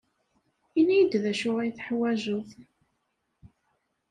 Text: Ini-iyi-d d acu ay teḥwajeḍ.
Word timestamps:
Ini-iyi-d 0.79 1.13
d 1.23 1.25
acu 1.31 1.49
ay 1.61 1.71
teḥwajeḍ. 1.71 2.47